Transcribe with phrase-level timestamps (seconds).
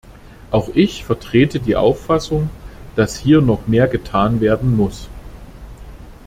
[0.49, 2.49] Auch ich vertrete die Auffassung,
[2.95, 5.07] dass hier noch mehr getan werden muss.